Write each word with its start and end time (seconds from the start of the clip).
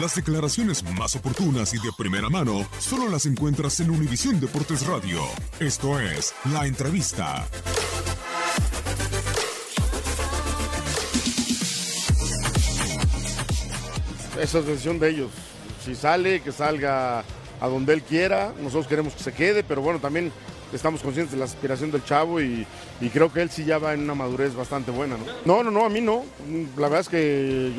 Las 0.00 0.16
declaraciones 0.16 0.82
más 0.98 1.14
oportunas 1.14 1.72
y 1.72 1.76
de 1.78 1.92
primera 1.96 2.28
mano 2.28 2.66
solo 2.80 3.08
las 3.08 3.26
encuentras 3.26 3.78
en 3.78 3.90
Univisión 3.90 4.40
Deportes 4.40 4.84
Radio. 4.86 5.20
Esto 5.60 6.00
es 6.00 6.34
La 6.52 6.66
Entrevista. 6.66 7.46
Esa 14.40 14.58
es 14.58 14.66
decisión 14.66 14.98
de 14.98 15.10
ellos. 15.10 15.30
Si 15.84 15.94
sale, 15.94 16.40
que 16.40 16.50
salga 16.50 17.22
a 17.64 17.68
donde 17.68 17.94
él 17.94 18.02
quiera. 18.02 18.52
Nosotros 18.58 18.86
queremos 18.86 19.14
que 19.14 19.22
se 19.22 19.32
quede, 19.32 19.64
pero 19.64 19.80
bueno, 19.80 19.98
también 19.98 20.30
estamos 20.72 21.00
conscientes 21.00 21.32
de 21.32 21.38
la 21.38 21.46
aspiración 21.46 21.90
del 21.90 22.04
chavo 22.04 22.40
y, 22.40 22.66
creo 23.12 23.32
que 23.32 23.42
él 23.42 23.50
sí 23.50 23.64
ya 23.64 23.78
va 23.78 23.94
en 23.94 24.00
una 24.00 24.14
madurez 24.14 24.54
bastante 24.54 24.90
buena. 24.90 25.16
¿no? 25.16 25.24
no, 25.44 25.62
no, 25.64 25.70
no, 25.70 25.86
a 25.86 25.88
mí 25.88 26.00
no. 26.00 26.24
La 26.76 26.88
verdad 26.88 27.00
es 27.00 27.08
que 27.08 27.72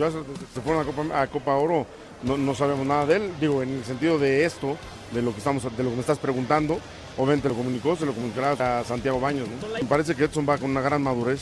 se 0.53 0.61
fueron 0.61 0.81
a 0.81 0.85
Copa, 0.85 1.21
a 1.21 1.27
Copa 1.27 1.55
Oro, 1.55 1.85
no, 2.23 2.37
no 2.37 2.55
sabemos 2.55 2.85
nada 2.85 3.05
de 3.05 3.17
él. 3.17 3.31
Digo, 3.39 3.61
en 3.61 3.69
el 3.69 3.85
sentido 3.85 4.17
de 4.17 4.45
esto, 4.45 4.77
de 5.13 5.21
lo 5.21 5.31
que 5.31 5.37
estamos, 5.37 5.63
de 5.63 5.83
lo 5.83 5.89
que 5.89 5.95
me 5.95 6.01
estás 6.01 6.17
preguntando, 6.17 6.79
obviamente 7.17 7.49
lo 7.49 7.55
comunicó, 7.55 7.95
se 7.95 8.05
lo 8.05 8.13
comunicará 8.13 8.79
a 8.79 8.83
Santiago 8.83 9.19
Baños. 9.19 9.47
¿no? 9.47 9.73
Me 9.73 9.85
parece 9.85 10.15
que 10.15 10.25
Edson 10.25 10.45
va 10.47 10.57
con 10.57 10.71
una 10.71 10.81
gran 10.81 11.01
madurez. 11.01 11.41